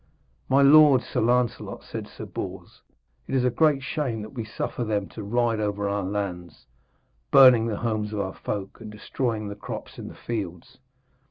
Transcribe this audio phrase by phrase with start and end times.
[0.49, 2.81] 'My lord, Sir Lancelot,' said Sir Bors,
[3.27, 6.65] 'it is great shame that we suffer them to ride over our lands,
[7.29, 10.79] burning the homes of our folk and destroying the crops in the fields.'